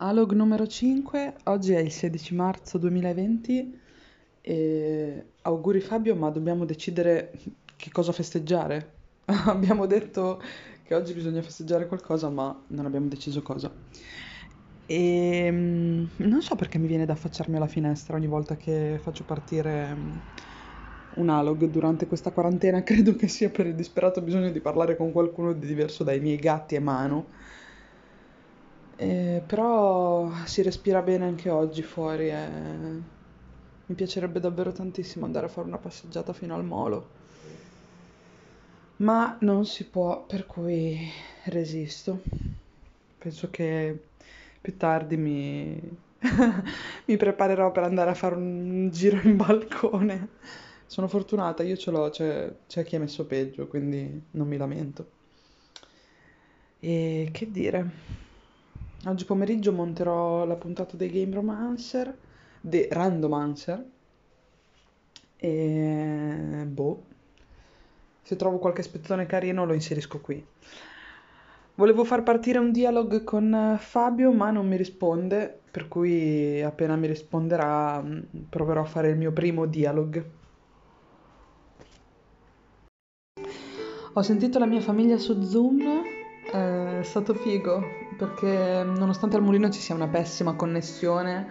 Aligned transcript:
Alog 0.00 0.32
numero 0.32 0.64
5, 0.64 1.38
oggi 1.44 1.72
è 1.72 1.80
il 1.80 1.90
16 1.90 2.32
marzo 2.36 2.78
2020 2.78 3.80
e 4.40 5.26
auguri 5.42 5.80
Fabio, 5.80 6.14
ma 6.14 6.30
dobbiamo 6.30 6.64
decidere 6.64 7.32
che 7.74 7.90
cosa 7.90 8.12
festeggiare. 8.12 8.92
abbiamo 9.26 9.86
detto 9.86 10.40
che 10.84 10.94
oggi 10.94 11.14
bisogna 11.14 11.42
festeggiare 11.42 11.88
qualcosa, 11.88 12.28
ma 12.28 12.56
non 12.68 12.86
abbiamo 12.86 13.08
deciso 13.08 13.42
cosa. 13.42 13.74
E 14.86 15.48
mm, 15.50 16.04
non 16.18 16.42
so 16.42 16.54
perché 16.54 16.78
mi 16.78 16.86
viene 16.86 17.04
da 17.04 17.14
affacciarmi 17.14 17.56
alla 17.56 17.66
finestra 17.66 18.14
ogni 18.14 18.28
volta 18.28 18.56
che 18.56 19.00
faccio 19.02 19.24
partire 19.24 19.96
mm, 19.96 20.10
un 21.14 21.28
Alog 21.28 21.64
durante 21.64 22.06
questa 22.06 22.30
quarantena. 22.30 22.84
Credo 22.84 23.16
che 23.16 23.26
sia 23.26 23.50
per 23.50 23.66
il 23.66 23.74
disperato 23.74 24.22
bisogno 24.22 24.52
di 24.52 24.60
parlare 24.60 24.96
con 24.96 25.10
qualcuno 25.10 25.52
di 25.54 25.66
diverso 25.66 26.04
dai 26.04 26.20
miei 26.20 26.36
gatti 26.36 26.76
e 26.76 26.78
mano 26.78 27.26
eh, 29.00 29.42
però 29.46 30.28
si 30.44 30.60
respira 30.62 31.02
bene 31.02 31.24
anche 31.24 31.50
oggi 31.50 31.82
fuori 31.82 32.30
e 32.30 32.48
mi 33.86 33.94
piacerebbe 33.94 34.40
davvero 34.40 34.72
tantissimo 34.72 35.24
andare 35.24 35.46
a 35.46 35.48
fare 35.48 35.68
una 35.68 35.78
passeggiata 35.78 36.32
fino 36.32 36.54
al 36.54 36.64
molo. 36.64 37.08
Ma 38.96 39.36
non 39.40 39.64
si 39.64 39.84
può, 39.86 40.24
per 40.26 40.46
cui 40.46 40.98
resisto. 41.44 42.20
Penso 43.18 43.50
che 43.50 43.96
più 44.60 44.76
tardi 44.76 45.16
mi, 45.16 45.80
mi 47.06 47.16
preparerò 47.16 47.70
per 47.70 47.84
andare 47.84 48.10
a 48.10 48.14
fare 48.14 48.34
un 48.34 48.90
giro 48.90 49.20
in 49.22 49.36
balcone. 49.36 50.28
Sono 50.86 51.06
fortunata, 51.06 51.62
io 51.62 51.76
ce 51.76 51.90
l'ho, 51.92 52.10
c'è, 52.10 52.52
c'è 52.66 52.82
chi 52.84 52.96
ha 52.96 53.00
messo 53.00 53.26
peggio, 53.26 53.68
quindi 53.68 54.22
non 54.32 54.48
mi 54.48 54.56
lamento. 54.56 55.10
E 56.80 57.28
che 57.32 57.50
dire? 57.50 57.90
Oggi 59.08 59.24
pomeriggio 59.24 59.72
monterò 59.72 60.44
la 60.44 60.56
puntata 60.56 60.94
dei 60.94 61.08
Game 61.10 61.34
Romancer, 61.34 62.14
dei 62.60 62.88
Randomancer. 62.90 63.82
E 65.34 66.64
boh. 66.66 67.02
Se 68.20 68.36
trovo 68.36 68.58
qualche 68.58 68.82
spezzone 68.82 69.24
carino 69.24 69.64
lo 69.64 69.72
inserisco 69.72 70.20
qui. 70.20 70.44
Volevo 71.76 72.04
far 72.04 72.22
partire 72.22 72.58
un 72.58 72.70
dialogo 72.70 73.24
con 73.24 73.76
Fabio, 73.80 74.30
ma 74.30 74.50
non 74.50 74.68
mi 74.68 74.76
risponde, 74.76 75.58
per 75.70 75.88
cui 75.88 76.60
appena 76.60 76.94
mi 76.96 77.06
risponderà 77.06 78.02
mm, 78.02 78.20
proverò 78.50 78.82
a 78.82 78.84
fare 78.84 79.08
il 79.08 79.16
mio 79.16 79.32
primo 79.32 79.64
dialogo. 79.64 80.22
Ho 84.12 84.22
sentito 84.22 84.58
la 84.58 84.66
mia 84.66 84.80
famiglia 84.80 85.16
su 85.16 85.40
Zoom, 85.42 86.02
è 86.98 87.02
stato 87.04 87.34
figo 87.34 87.82
perché 88.16 88.82
nonostante 88.84 89.36
al 89.36 89.42
mulino 89.42 89.70
ci 89.70 89.80
sia 89.80 89.94
una 89.94 90.08
pessima 90.08 90.54
connessione, 90.54 91.46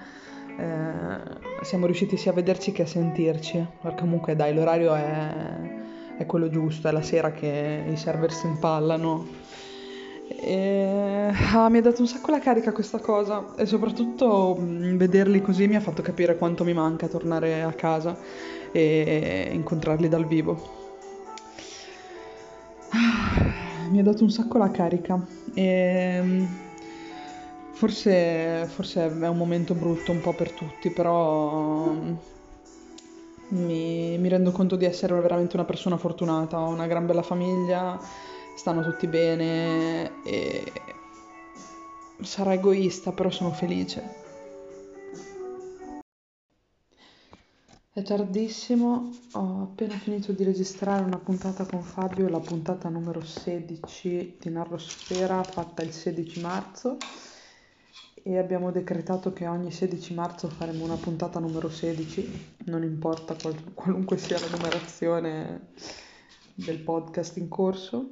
eh, 0.58 1.64
siamo 1.64 1.86
riusciti 1.86 2.18
sia 2.18 2.32
a 2.32 2.34
vederci 2.34 2.72
che 2.72 2.84
a 2.84 2.86
sentirci, 2.86 3.66
perché 3.82 4.02
comunque 4.02 4.36
dai, 4.36 4.54
l'orario 4.54 4.94
è, 4.94 5.34
è 6.18 6.26
quello 6.26 6.50
giusto, 6.50 6.90
è 6.90 6.92
la 6.92 7.02
sera 7.02 7.32
che 7.32 7.86
i 7.90 7.96
server 7.96 8.32
si 8.32 8.48
impallano. 8.48 9.26
E, 10.30 11.32
ah, 11.54 11.70
mi 11.70 11.78
ha 11.78 11.82
dato 11.82 12.02
un 12.02 12.08
sacco 12.08 12.32
la 12.32 12.40
carica 12.40 12.74
questa 12.74 13.00
cosa 13.00 13.56
e 13.56 13.66
soprattutto 13.66 14.56
mh, 14.56 14.98
vederli 14.98 15.42
così 15.42 15.68
mi 15.68 15.78
ha 15.78 15.80
fatto 15.80 16.02
capire 16.02 16.38
quanto 16.38 16.66
mi 16.66 16.74
manca 16.74 17.08
tornare 17.08 17.64
a 17.64 17.72
casa 17.72 18.18
e 18.74 19.50
incontrarli 19.54 20.10
dal 20.10 20.26
vivo. 20.28 20.86
Ah, 22.92 23.47
mi 23.90 24.00
ha 24.00 24.04
dato 24.04 24.24
un 24.24 24.30
sacco 24.30 24.58
la 24.58 24.72
carica 24.72 25.20
e 25.54 25.64
ehm, 25.64 26.48
forse, 27.72 28.68
forse 28.68 29.06
è 29.06 29.28
un 29.28 29.38
momento 29.38 29.74
brutto 29.74 30.12
un 30.12 30.22
po' 30.22 30.34
per 30.34 30.52
tutti, 30.52 30.90
però 30.90 31.92
mi, 33.50 34.18
mi 34.18 34.28
rendo 34.28 34.52
conto 34.52 34.76
di 34.76 34.86
essere 34.86 35.20
veramente 35.20 35.56
una 35.56 35.66
persona 35.66 35.98
fortunata, 35.98 36.60
ho 36.60 36.70
una 36.70 36.88
gran 36.88 37.06
bella 37.06 37.22
famiglia, 37.22 38.00
stanno 38.54 38.82
tutti 38.82 39.08
bene 39.08 40.24
e 40.24 40.72
sarà 42.22 42.54
egoista, 42.54 43.12
però 43.12 43.30
sono 43.30 43.52
felice. 43.52 44.26
È 47.98 48.04
tardissimo, 48.04 49.10
ho 49.32 49.64
appena 49.64 49.96
finito 49.96 50.32
di 50.32 50.44
registrare 50.44 51.04
una 51.04 51.18
puntata 51.18 51.66
con 51.66 51.82
Fabio, 51.82 52.30
la 52.30 52.40
puntata 52.40 52.90
numero 52.90 53.26
16 53.26 54.38
di 54.40 54.52
Narrosfera 54.52 55.42
fatta 55.42 55.82
il 55.82 55.92
16 55.92 56.40
marzo 56.42 56.98
e 58.22 58.38
abbiamo 58.38 58.70
decretato 58.70 59.34
che 59.34 59.48
ogni 59.48 59.72
16 59.72 60.14
marzo 60.14 60.48
faremo 60.48 60.84
una 60.84 60.98
puntata 60.98 61.40
numero 61.40 61.72
16, 61.72 62.58
non 62.66 62.84
importa 62.84 63.34
qual- 63.34 63.74
qualunque 63.74 64.18
sia 64.18 64.40
la 64.40 64.56
numerazione 64.56 65.70
del 66.54 66.78
podcast 66.78 67.38
in 67.38 67.48
corso. 67.48 68.10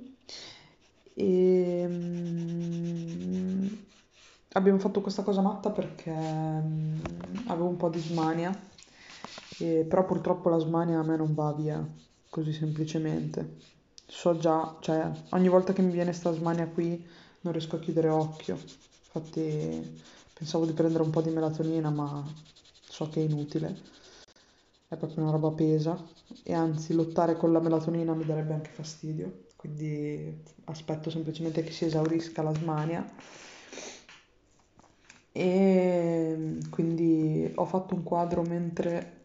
E 1.14 1.86
mm, 1.88 3.68
abbiamo 4.54 4.80
fatto 4.80 5.02
questa 5.02 5.22
cosa 5.22 5.42
matta 5.42 5.70
perché 5.70 6.12
mm, 6.12 6.96
avevo 7.46 7.68
un 7.68 7.78
po' 7.78 7.90
di 7.90 8.00
smania 8.00 8.74
e, 9.60 9.86
però 9.88 10.06
purtroppo 10.06 10.50
la 10.50 10.60
smania 10.60 11.00
a 11.00 11.04
me 11.04 11.18
non 11.18 11.34
va 11.34 11.54
via 11.54 11.86
così 12.30 12.52
semplicemente. 12.52 13.58
So 14.08 14.38
già, 14.38 14.78
cioè, 14.82 15.10
ogni 15.30 15.50
volta 15.50 15.74
che 15.74 15.82
mi 15.82 15.92
viene 15.92 16.14
sta 16.14 16.32
smania 16.32 16.68
qui 16.68 17.04
non 17.42 17.54
riesco 17.54 17.78
a 17.78 17.80
chiudere 17.80 18.10
occhio. 18.10 18.56
Infatti 18.56 20.02
pensavo 20.34 20.66
di 20.66 20.74
prendere 20.74 21.04
un 21.04 21.10
po' 21.10 21.22
di 21.22 21.30
melatonina, 21.30 21.90
ma 21.90 22.24
so 22.82 23.10
che 23.10 23.22
è 23.22 23.24
inutile. 23.24 23.94
È 24.88 24.96
proprio 24.98 25.24
una 25.24 25.32
roba 25.32 25.52
pesa 25.52 25.98
e 26.44 26.54
anzi 26.54 26.94
lottare 26.94 27.36
con 27.38 27.52
la 27.52 27.60
melatonina 27.60 28.14
mi 28.14 28.26
darebbe 28.26 28.54
anche 28.54 28.70
fastidio. 28.70 29.44
Quindi 29.56 30.44
aspetto 30.66 31.10
semplicemente 31.10 31.64
che 31.64 31.72
si 31.72 31.86
esaurisca 31.86 32.44
la 32.44 32.54
smania. 32.54 33.04
E 35.32 36.58
quindi 36.70 37.52
ho 37.56 37.66
fatto 37.66 37.96
un 37.96 38.04
quadro 38.04 38.42
mentre 38.42 39.25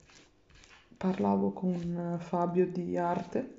parlavo 1.00 1.52
con 1.52 2.18
Fabio 2.20 2.66
di 2.66 2.98
arte, 2.98 3.56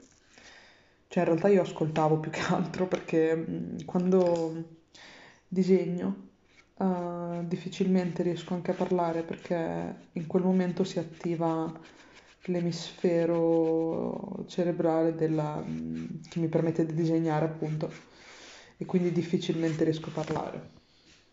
cioè 1.07 1.24
in 1.24 1.29
realtà 1.29 1.47
io 1.47 1.63
ascoltavo 1.63 2.19
più 2.19 2.29
che 2.29 2.41
altro 2.41 2.85
perché 2.85 3.35
mm, 3.35 3.78
quando 3.85 4.78
disegno 5.47 6.29
uh, 6.78 7.44
difficilmente 7.47 8.22
riesco 8.22 8.53
anche 8.53 8.69
a 8.69 8.75
parlare 8.75 9.24
perché 9.24 9.96
in 10.12 10.28
quel 10.28 10.44
momento 10.44 10.84
si 10.84 11.00
attiva 11.00 11.74
l'emisfero 12.44 14.46
cerebrale 14.47 15.16
della, 15.16 15.63
mm, 15.66 16.06
che 16.29 16.40
mi 16.40 16.47
permette 16.47 16.85
di 16.85 16.94
disegnare 16.94 17.46
appunto 17.46 17.91
e 18.78 18.85
quindi 18.85 19.12
difficilmente 19.12 19.84
riesco 19.84 20.09
a 20.09 20.13
parlare 20.13 20.80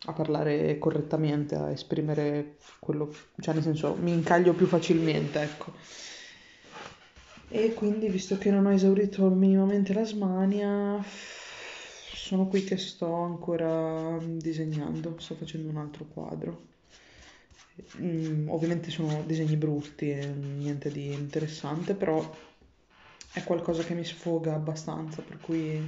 a 0.05 0.13
parlare 0.13 0.77
correttamente, 0.77 1.55
a 1.55 1.69
esprimere 1.71 2.57
quello, 2.79 3.13
cioè 3.39 3.53
nel 3.53 3.63
senso 3.63 3.95
mi 3.99 4.11
incaglio 4.11 4.53
più 4.53 4.65
facilmente, 4.65 5.41
ecco. 5.41 5.73
E 7.49 7.73
quindi, 7.73 8.09
visto 8.09 8.37
che 8.37 8.51
non 8.51 8.65
ho 8.65 8.71
esaurito 8.71 9.27
minimamente 9.29 9.91
la 9.93 10.05
smania, 10.05 11.03
sono 11.03 12.47
qui 12.47 12.63
che 12.63 12.77
sto 12.77 13.11
ancora 13.13 14.17
disegnando, 14.21 15.15
sto 15.19 15.35
facendo 15.35 15.69
un 15.69 15.77
altro 15.77 16.05
quadro. 16.05 16.67
Mm, 17.97 18.49
ovviamente 18.49 18.91
sono 18.91 19.23
disegni 19.25 19.55
brutti 19.55 20.11
e 20.11 20.27
niente 20.27 20.91
di 20.91 21.11
interessante, 21.11 21.95
però 21.95 22.21
è 23.33 23.43
qualcosa 23.43 23.83
che 23.83 23.95
mi 23.95 24.05
sfoga 24.05 24.53
abbastanza, 24.53 25.21
per 25.21 25.39
cui 25.39 25.81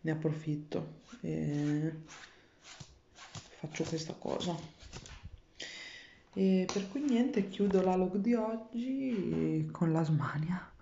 ne 0.00 0.10
approfitto. 0.10 1.00
E 1.20 1.92
faccio 3.66 3.84
questa 3.84 4.14
cosa. 4.14 4.54
E 6.34 6.68
per 6.70 6.88
cui 6.90 7.00
niente, 7.00 7.48
chiudo 7.48 7.80
l'alog 7.80 8.16
di 8.16 8.34
oggi 8.34 9.68
con 9.72 9.92
la 9.92 10.02
smania. 10.02 10.73